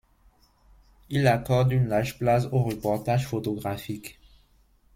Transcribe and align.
Il 1.09 1.27
accorde 1.27 1.73
une 1.73 1.87
large 1.87 2.17
place 2.17 2.47
aux 2.51 2.63
reportages 2.63 3.27
photographiques. 3.27 4.19